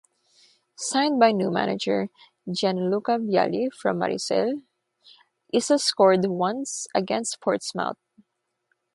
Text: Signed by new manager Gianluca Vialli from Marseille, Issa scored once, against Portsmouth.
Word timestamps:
Signed 0.79 1.19
by 1.19 1.31
new 1.31 1.51
manager 1.51 2.09
Gianluca 2.51 3.19
Vialli 3.19 3.71
from 3.71 3.99
Marseille, 3.99 4.61
Issa 5.53 5.77
scored 5.77 6.25
once, 6.25 6.87
against 6.95 7.39
Portsmouth. 7.39 7.97